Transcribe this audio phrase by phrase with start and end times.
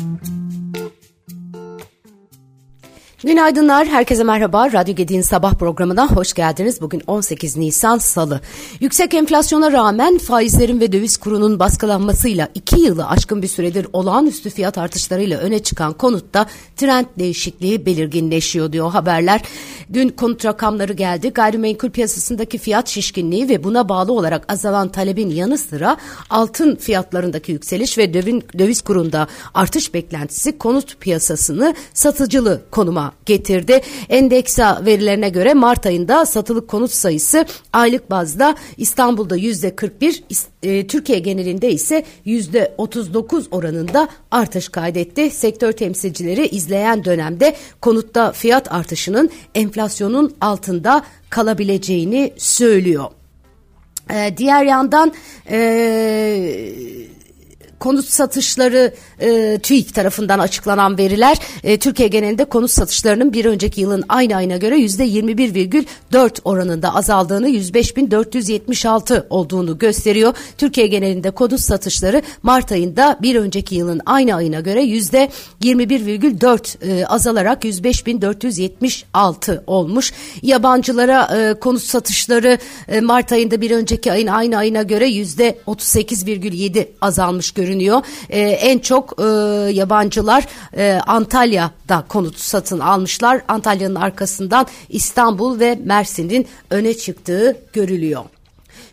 [0.00, 0.39] Mm-hmm.
[3.24, 4.72] Günaydınlar, herkese merhaba.
[4.72, 6.80] Radyo Gedi'nin sabah programına hoş geldiniz.
[6.80, 8.40] Bugün 18 Nisan Salı.
[8.80, 14.78] Yüksek enflasyona rağmen faizlerin ve döviz kurunun baskılanmasıyla iki yılı aşkın bir süredir olağanüstü fiyat
[14.78, 16.46] artışlarıyla öne çıkan konutta
[16.76, 19.42] trend değişikliği belirginleşiyor diyor haberler.
[19.92, 21.30] Dün konut rakamları geldi.
[21.30, 25.96] Gayrimenkul piyasasındaki fiyat şişkinliği ve buna bağlı olarak azalan talebin yanı sıra
[26.30, 28.14] altın fiyatlarındaki yükseliş ve
[28.58, 33.80] döviz kurunda artış beklentisi konut piyasasını satıcılı konuma getirdi.
[34.08, 40.22] Endeksa verilerine göre Mart ayında satılık konut sayısı aylık bazda İstanbul'da yüzde 41,
[40.62, 45.30] e, Türkiye genelinde ise yüzde 39 oranında artış kaydetti.
[45.30, 53.10] Sektör temsilcileri izleyen dönemde konutta fiyat artışının enflasyonun altında kalabileceğini söylüyor.
[54.12, 55.12] Ee, diğer yandan
[55.50, 55.58] e,
[57.80, 64.04] konut satışları e, TÜİK tarafından açıklanan veriler e, Türkiye genelinde konut satışlarının bir önceki yılın
[64.08, 70.34] aynı ayına göre yüzde 21,4 oranında azaldığını 105.476 olduğunu gösteriyor.
[70.58, 75.28] Türkiye genelinde konut satışları Mart ayında bir önceki yılın aynı ayına göre yüzde
[75.62, 80.12] 21,4 e, azalarak 105.476 olmuş.
[80.42, 86.88] Yabancılara e, konut satışları e, Mart ayında bir önceki ayın aynı ayına göre yüzde 38,7
[87.00, 88.02] azalmış görünüyor görünüyor.
[88.28, 89.24] E, en çok e,
[89.72, 93.42] yabancılar e, Antalya'da konut satın almışlar.
[93.48, 98.24] Antalya'nın arkasından İstanbul ve Mersin'in öne çıktığı görülüyor.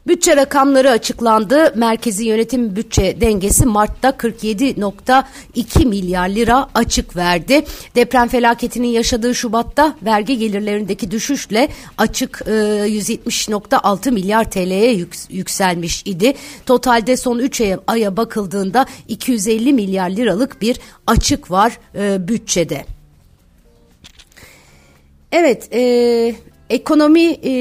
[0.08, 1.74] Bütçe rakamları açıklandı.
[1.76, 7.66] Merkezi yönetim bütçe dengesi Mart'ta 47.2 milyar lira açık verdi.
[7.96, 16.34] Deprem felaketinin yaşadığı Şubat'ta vergi gelirlerindeki düşüşle açık e, 170.6 milyar TL'ye yükselmiş idi.
[16.66, 22.86] Totalde son 3 aya, aya bakıldığında 250 milyar liralık bir açık var e, bütçede.
[25.32, 26.36] Evet, e,
[26.70, 27.52] Ekonomi e,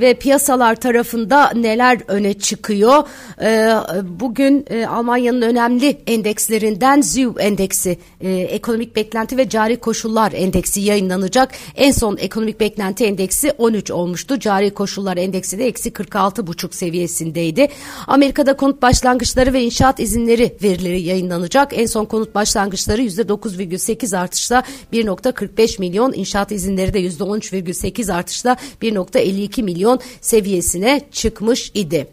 [0.00, 3.02] ve piyasalar tarafında neler öne çıkıyor?
[3.42, 3.74] E,
[4.20, 11.52] bugün e, Almanya'nın önemli endekslerinden ZÜ endeksi, ekonomik beklenti ve cari koşullar endeksi yayınlanacak.
[11.76, 14.38] En son ekonomik beklenti endeksi 13 olmuştu.
[14.38, 17.68] Cari koşullar endeksi de eksi 46,5 seviyesindeydi.
[18.06, 21.78] Amerika'da konut başlangıçları ve inşaat izinleri verileri yayınlanacak.
[21.78, 24.62] En son konut başlangıçları %9,8 artışla
[24.92, 32.08] 1.45 milyon, inşaat izinleri de %13,8 artışla 1.52 milyon seviyesine çıkmış idi.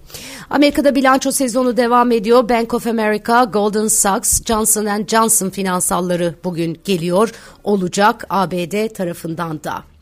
[0.50, 2.50] Amerika'da bilanço sezonu devam ediyor.
[2.50, 7.32] Bank of America, Goldman Sachs, Johnson Johnson finansalları bugün geliyor
[7.64, 9.93] olacak ABD tarafından da.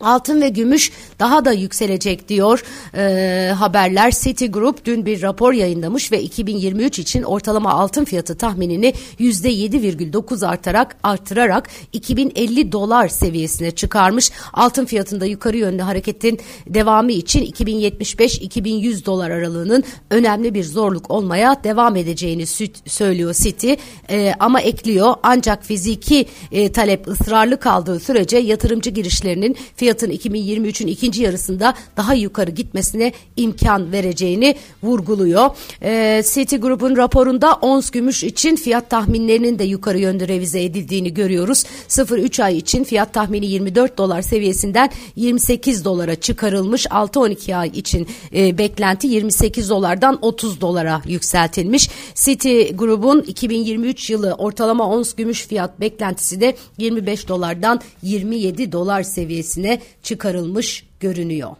[0.00, 2.64] Altın ve gümüş daha da yükselecek diyor
[2.96, 4.10] e, haberler.
[4.10, 11.68] Citigroup dün bir rapor yayınlamış ve 2023 için ortalama altın fiyatı tahminini %7,9 artarak artırarak
[11.92, 14.30] 2050 dolar seviyesine çıkarmış.
[14.52, 21.96] Altın fiyatında yukarı yönlü hareketin devamı için 2075-2100 dolar aralığının önemli bir zorluk olmaya devam
[21.96, 22.46] edeceğini
[22.86, 23.76] söylüyor Citi
[24.10, 30.86] e, ama ekliyor ancak fiziki e, talep ısrarlı kaldığı sürece yatırımcı girişlerinin fiyat fiyatın 2023'ün
[30.86, 35.50] ikinci yarısında daha yukarı gitmesine imkan vereceğini vurguluyor.
[35.82, 36.22] E,
[36.60, 41.64] Group'un raporunda ons gümüş için fiyat tahminlerinin de yukarı yönde revize edildiğini görüyoruz.
[41.88, 46.86] 0-3 ay için fiyat tahmini 24 dolar seviyesinden 28 dolara çıkarılmış.
[46.86, 51.90] 6-12 ay için e, beklenti 28 dolardan 30 dolara yükseltilmiş.
[52.14, 59.79] City Group'un 2023 yılı ortalama ons gümüş fiyat beklentisi de 25 dolardan 27 dolar seviyesine
[60.02, 61.50] çıkarılmış görünüyor.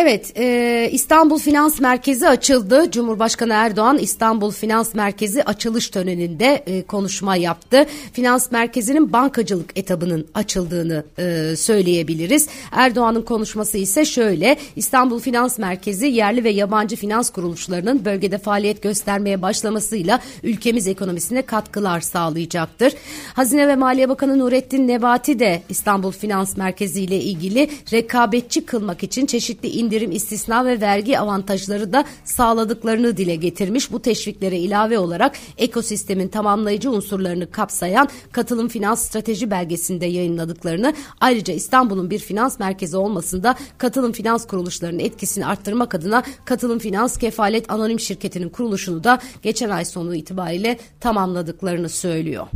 [0.00, 2.90] Evet, e, İstanbul Finans Merkezi açıldı.
[2.90, 7.86] Cumhurbaşkanı Erdoğan İstanbul Finans Merkezi açılış töreninde e, konuşma yaptı.
[8.12, 12.48] Finans Merkezi'nin bankacılık etabının açıldığını e, söyleyebiliriz.
[12.72, 19.42] Erdoğan'ın konuşması ise şöyle: İstanbul Finans Merkezi yerli ve yabancı finans kuruluşlarının bölgede faaliyet göstermeye
[19.42, 22.92] başlamasıyla ülkemiz ekonomisine katkılar sağlayacaktır.
[23.34, 29.26] Hazine ve Maliye Bakanı Nurettin Nebati de İstanbul Finans Merkezi ile ilgili rekabetçi kılmak için
[29.26, 33.92] çeşitli indirim, istisna ve vergi avantajları da sağladıklarını dile getirmiş.
[33.92, 42.10] Bu teşviklere ilave olarak ekosistemin tamamlayıcı unsurlarını kapsayan katılım finans strateji belgesinde yayınladıklarını ayrıca İstanbul'un
[42.10, 48.48] bir finans merkezi olmasında katılım finans kuruluşlarının etkisini arttırmak adına katılım finans kefalet anonim şirketinin
[48.48, 52.46] kuruluşunu da geçen ay sonu itibariyle tamamladıklarını söylüyor.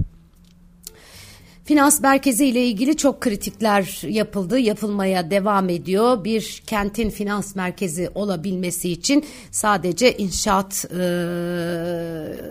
[1.64, 6.24] Finans merkezi ile ilgili çok kritikler yapıldı, yapılmaya devam ediyor.
[6.24, 10.98] Bir kentin finans merkezi olabilmesi için sadece inşaat e,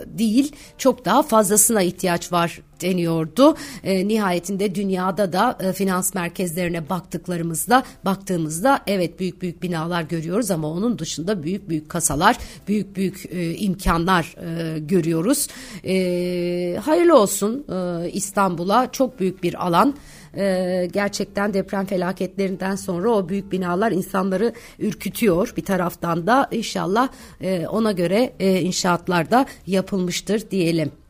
[0.06, 3.56] değil, çok daha fazlasına ihtiyaç var deniyordu.
[3.84, 10.68] E, nihayetinde dünyada da e, finans merkezlerine baktıklarımızda baktığımızda evet büyük büyük binalar görüyoruz ama
[10.68, 12.38] onun dışında büyük büyük kasalar,
[12.68, 15.48] büyük büyük e, imkanlar e, görüyoruz.
[15.84, 19.94] E, hayırlı olsun e, İstanbul'a çok büyük bir alan.
[20.36, 27.08] Ee, gerçekten deprem felaketlerinden sonra o büyük binalar insanları ürkütüyor bir taraftan da inşallah
[27.40, 31.01] e, ona göre e, inşaatlar da yapılmıştır diyelim.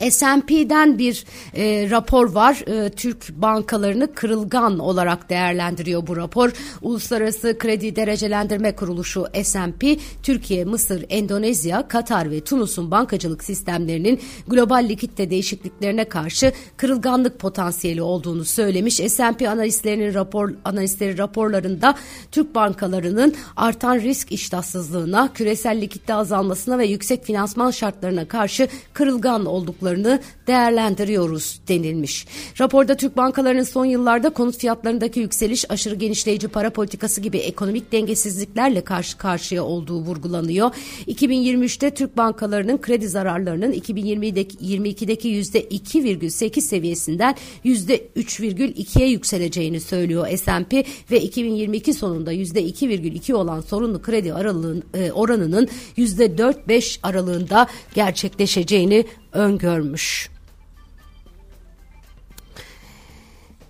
[0.00, 1.24] S&P'den bir
[1.54, 2.62] e, rapor var.
[2.66, 6.50] E, Türk bankalarını kırılgan olarak değerlendiriyor bu rapor.
[6.82, 15.30] Uluslararası Kredi Derecelendirme Kuruluşu S&P, Türkiye, Mısır, Endonezya, Katar ve Tunus'un bankacılık sistemlerinin global likitte
[15.30, 18.94] değişikliklerine karşı kırılganlık potansiyeli olduğunu söylemiş.
[18.94, 21.94] S&P analistlerinin rapor analistleri raporlarında
[22.32, 29.87] Türk bankalarının artan risk iştahsızlığına, küresel likitte azalmasına ve yüksek finansman şartlarına karşı kırılgan oldukları
[29.88, 32.26] fiyatlarını değerlendiriyoruz denilmiş.
[32.60, 38.80] Raporda Türk bankalarının son yıllarda konut fiyatlarındaki yükseliş, aşırı genişleyici para politikası gibi ekonomik dengesizliklerle
[38.80, 40.70] karşı karşıya olduğu vurgulanıyor.
[41.06, 47.34] 2023'te Türk bankalarının kredi zararlarının 2022'deki %2,8 seviyesinden
[47.64, 56.98] %3,2'ye yükseleceğini söylüyor S&P ve 2022 sonunda %2,2 olan sorunlu kredi aralığın, e, oranının %4-5
[57.02, 60.30] aralığında gerçekleşeceğini öngörmüş.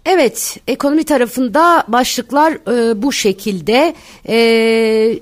[0.05, 3.95] Evet, ekonomi tarafında başlıklar e, bu şekilde.
[4.29, 5.19] E,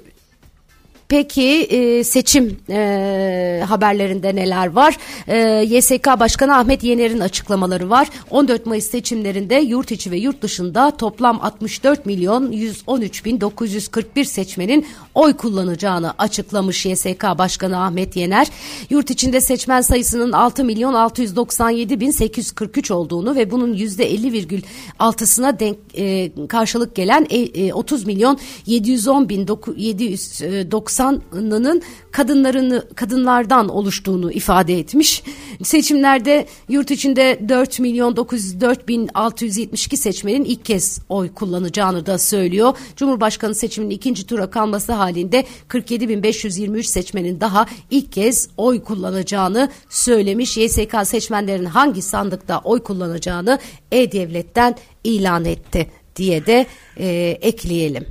[1.08, 4.98] Peki e, seçim e, haberlerinde neler var?
[5.28, 5.38] E,
[5.68, 8.08] YSK Başkanı Ahmet Yener'in açıklamaları var.
[8.30, 14.86] 14 Mayıs seçimlerinde yurt içi ve yurt dışında toplam 64 milyon 113 bin 941 seçmenin
[15.14, 18.46] oy kullanacağını açıklamış YSK Başkanı Ahmet Yener.
[18.90, 26.30] Yurt içinde seçmen sayısının 6 milyon 697 bin 843 olduğunu ve bunun %50,6'sına denk e,
[26.48, 35.22] karşılık gelen e, e, 30 milyon 710 bin 790 %90'ının kadınlarını kadınlardan oluştuğunu ifade etmiş.
[35.62, 42.76] Seçimlerde yurt içinde 4 milyon 904 bin 672 seçmenin ilk kez oy kullanacağını da söylüyor.
[42.96, 49.70] Cumhurbaşkanı seçiminin ikinci tura kalması halinde 47 bin 523 seçmenin daha ilk kez oy kullanacağını
[49.88, 50.56] söylemiş.
[50.56, 53.58] YSK seçmenlerin hangi sandıkta oy kullanacağını
[53.92, 56.66] E-Devlet'ten ilan etti diye de
[56.96, 58.06] e, ekleyelim.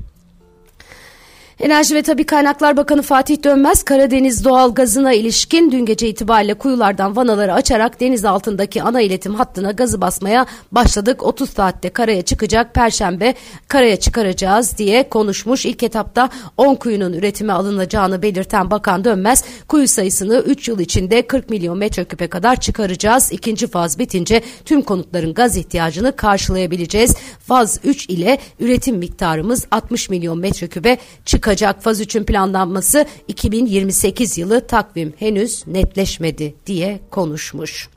[1.60, 7.16] Enerji ve Tabi Kaynaklar Bakanı Fatih Dönmez, Karadeniz doğal gazına ilişkin dün gece itibariyle kuyulardan
[7.16, 11.24] vanaları açarak deniz altındaki ana iletim hattına gazı basmaya başladık.
[11.24, 13.34] 30 saatte karaya çıkacak, perşembe
[13.68, 15.66] karaya çıkaracağız diye konuşmuş.
[15.66, 21.50] İlk etapta 10 kuyunun üretime alınacağını belirten Bakan Dönmez, kuyu sayısını 3 yıl içinde 40
[21.50, 23.32] milyon metreküpe kadar çıkaracağız.
[23.32, 27.16] İkinci faz bitince tüm konutların gaz ihtiyacını karşılayabileceğiz.
[27.40, 34.68] Faz 3 ile üretim miktarımız 60 milyon metreküpe çıkacak çıkacak faz 3'ün planlanması 2028 yılı
[34.68, 37.90] takvim henüz netleşmedi diye konuşmuş.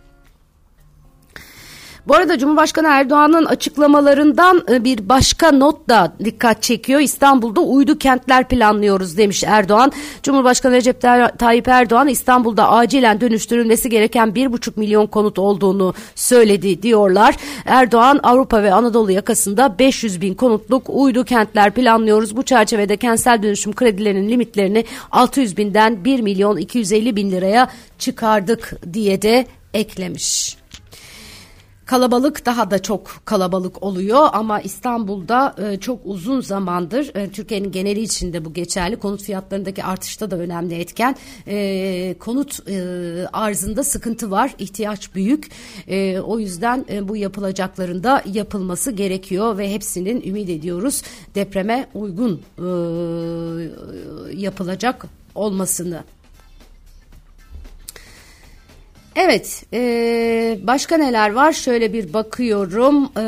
[2.08, 7.00] Bu arada Cumhurbaşkanı Erdoğan'ın açıklamalarından e, bir başka not da dikkat çekiyor.
[7.00, 9.92] İstanbul'da uydu kentler planlıyoruz demiş Erdoğan.
[10.22, 11.00] Cumhurbaşkanı Recep
[11.38, 17.36] Tayyip Erdoğan İstanbul'da acilen dönüştürülmesi gereken bir buçuk milyon konut olduğunu söyledi diyorlar.
[17.64, 22.36] Erdoğan Avrupa ve Anadolu yakasında 500 bin konutluk uydu kentler planlıyoruz.
[22.36, 29.22] Bu çerçevede kentsel dönüşüm kredilerinin limitlerini 600 binden 1 milyon 250 bin liraya çıkardık diye
[29.22, 30.57] de eklemiş.
[31.88, 38.00] Kalabalık daha da çok kalabalık oluyor ama İstanbul'da e, çok uzun zamandır e, Türkiye'nin geneli
[38.00, 38.96] içinde bu geçerli.
[38.96, 41.16] Konut fiyatlarındaki artışta da önemli etken.
[41.46, 42.80] E, konut e,
[43.32, 45.50] arzında sıkıntı var ihtiyaç büyük.
[45.86, 51.02] E, o yüzden e, bu yapılacakların da yapılması gerekiyor ve hepsinin ümit ediyoruz
[51.34, 52.66] depreme uygun e,
[54.36, 56.04] yapılacak olmasını.
[59.20, 61.52] Evet, e, başka neler var?
[61.52, 63.04] Şöyle bir bakıyorum.
[63.16, 63.20] E,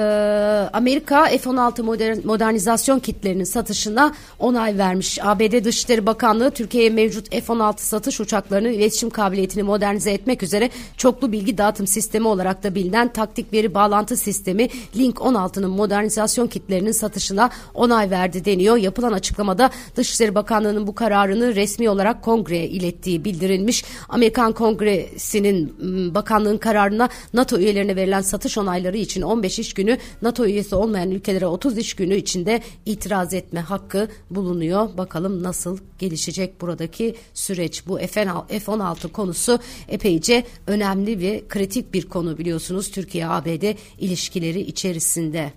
[0.72, 5.18] Amerika F-16 modern, modernizasyon kitlerinin satışına onay vermiş.
[5.22, 11.58] ABD Dışişleri Bakanlığı Türkiye'ye mevcut F-16 satış uçaklarının iletişim kabiliyetini modernize etmek üzere çoklu bilgi
[11.58, 18.10] dağıtım sistemi olarak da bilinen taktik veri bağlantı sistemi Link 16'nın modernizasyon kitlerinin satışına onay
[18.10, 18.76] verdi deniyor.
[18.76, 23.84] Yapılan açıklamada Dışişleri Bakanlığı'nın bu kararını resmi olarak kongreye ilettiği bildirilmiş.
[24.08, 25.79] Amerikan Kongresi'nin
[26.14, 31.46] Bakanlığın kararına NATO üyelerine verilen satış onayları için 15 iş günü, NATO üyesi olmayan ülkelere
[31.46, 34.98] 30 iş günü içinde itiraz etme hakkı bulunuyor.
[34.98, 37.86] Bakalım nasıl gelişecek buradaki süreç.
[37.86, 39.58] Bu F-16 konusu
[39.88, 45.52] epeyce önemli ve kritik bir konu biliyorsunuz Türkiye-ABD ilişkileri içerisinde.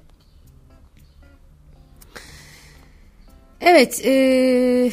[3.61, 4.91] Evet, e,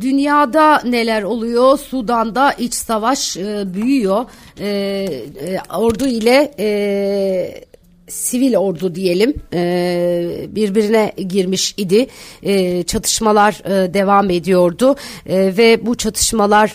[0.00, 1.78] dünyada neler oluyor?
[1.78, 4.24] Sudan'da iç savaş e, büyüyor.
[4.60, 7.64] E, e, ordu ile e,
[8.08, 12.06] sivil ordu diyelim e, birbirine girmiş idi.
[12.42, 14.96] E, çatışmalar e, devam ediyordu
[15.26, 16.70] ve bu çatışmalar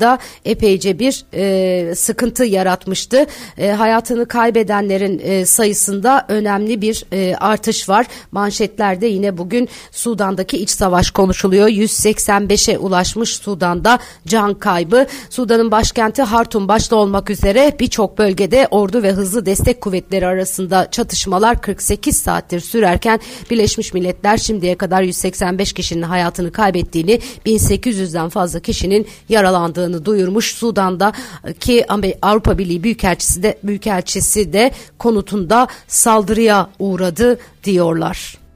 [0.00, 1.24] da epeyce bir
[1.94, 3.26] sıkıntı yaratmıştı.
[3.76, 7.04] Hayatını kaybedenlerin sayısında önemli bir
[7.40, 8.06] artış var.
[8.32, 11.68] Manşetlerde yine bugün Sudan'daki iç savaş konuşuluyor.
[11.68, 15.06] 185'e ulaşmış Sudan'da can kaybı.
[15.30, 20.90] Sudan'ın başkenti Hartum başta olmak üzere birçok bölgede ordu ve hızlı destek kuvvetleri arasında arasında
[20.90, 29.06] çatışmalar 48 saattir sürerken Birleşmiş Milletler şimdiye kadar 185 kişinin hayatını kaybettiğini, 1800'den fazla kişinin
[29.28, 30.54] yaralandığını duyurmuş.
[30.54, 31.12] Sudan'da
[31.60, 31.86] ki
[32.22, 38.47] Avrupa Birliği Büyükelçisi de Büyükelçisi de konutunda saldırıya uğradı diyorlar.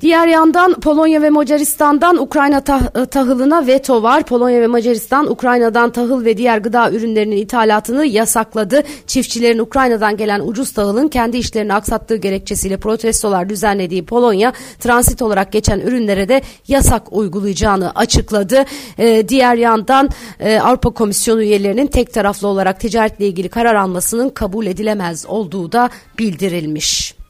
[0.00, 4.22] Diğer yandan Polonya ve Macaristan'dan Ukrayna tah- tahılına veto var.
[4.22, 8.82] Polonya ve Macaristan Ukrayna'dan tahıl ve diğer gıda ürünlerinin ithalatını yasakladı.
[9.06, 15.80] Çiftçilerin Ukrayna'dan gelen ucuz tahılın kendi işlerini aksattığı gerekçesiyle protestolar düzenlediği Polonya transit olarak geçen
[15.80, 18.64] ürünlere de yasak uygulayacağını açıkladı.
[18.98, 20.08] Ee, diğer yandan
[20.40, 25.90] e, Avrupa Komisyonu üyelerinin tek taraflı olarak ticaretle ilgili karar almasının kabul edilemez olduğu da
[26.18, 27.21] bildirilmiş.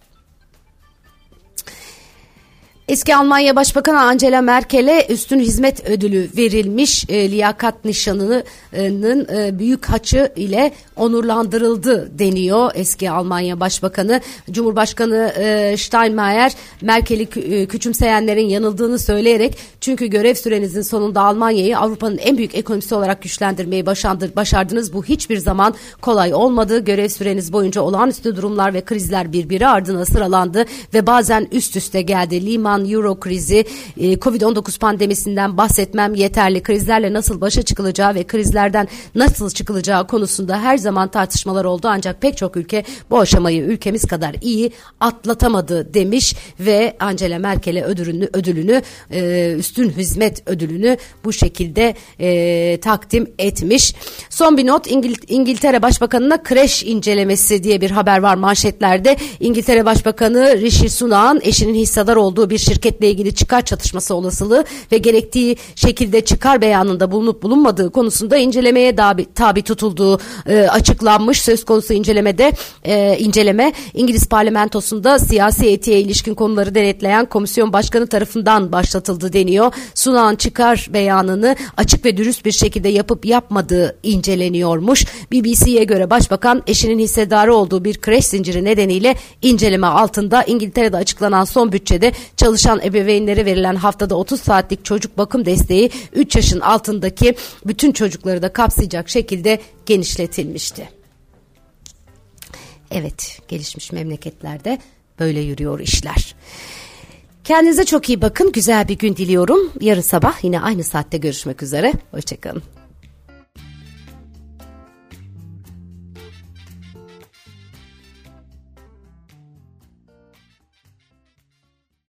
[2.93, 7.05] Eski Almanya Başbakanı Angela Merkel'e üstün hizmet ödülü verilmiş.
[7.09, 14.21] E, liyakat nişanının e, büyük haçı ile onurlandırıldı deniyor eski Almanya Başbakanı.
[14.51, 22.37] Cumhurbaşkanı e, Steinmeier Merkel'i e, küçümseyenlerin yanıldığını söyleyerek çünkü görev sürenizin sonunda Almanya'yı Avrupa'nın en
[22.37, 24.93] büyük ekonomisi olarak güçlendirmeyi başardır, başardınız.
[24.93, 26.85] Bu hiçbir zaman kolay olmadı.
[26.85, 32.47] Görev süreniz boyunca olağanüstü durumlar ve krizler birbiri ardına sıralandı ve bazen üst üste geldi.
[32.47, 33.65] Lehman yaşanan euro krizi,
[33.97, 36.63] e, Covid-19 pandemisinden bahsetmem yeterli.
[36.63, 42.37] Krizlerle nasıl başa çıkılacağı ve krizlerden nasıl çıkılacağı konusunda her zaman tartışmalar oldu ancak pek
[42.37, 49.53] çok ülke bu aşamayı ülkemiz kadar iyi atlatamadı demiş ve Angela Merkel'e ödülünü, ödülünü e,
[49.59, 53.95] üstün hizmet ödülünü bu şekilde e, takdim etmiş.
[54.31, 59.17] Son bir not İngil İngiltere Başbakanı'na kreş incelemesi diye bir haber var manşetlerde.
[59.41, 65.57] İngiltere Başbakanı Rishi Sunak'ın eşinin hissedar olduğu bir şirketle ilgili çıkar çatışması olasılığı ve gerektiği
[65.75, 71.43] şekilde çıkar beyanında bulunup bulunmadığı konusunda incelemeye tabi, tabi tutulduğu e, açıklanmış.
[71.43, 72.53] Söz konusu incelemede
[72.85, 79.73] e, inceleme İngiliz parlamentosunda siyasi etiğe ilişkin konuları denetleyen komisyon başkanı tarafından başlatıldı deniyor.
[79.95, 85.05] Sunan çıkar beyanını açık ve dürüst bir şekilde yapıp yapmadığı inceleniyormuş.
[85.33, 91.73] BBC'ye göre başbakan eşinin hissedarı olduğu bir kreş zinciri nedeniyle inceleme altında İngiltere'de açıklanan son
[91.73, 97.35] bütçede çalış çalışan ebeveynlere verilen haftada 30 saatlik çocuk bakım desteği 3 yaşın altındaki
[97.67, 100.89] bütün çocukları da kapsayacak şekilde genişletilmişti.
[102.91, 104.79] Evet, gelişmiş memleketlerde
[105.21, 106.35] böyle yürüyor işler.
[107.45, 108.53] Kendinize çok iyi bakın.
[108.53, 109.73] Güzel bir gün diliyorum.
[109.81, 111.93] Yarın sabah yine aynı saatte görüşmek üzere.
[112.11, 112.63] Hoşçakalın.